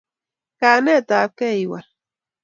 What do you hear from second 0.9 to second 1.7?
tab gei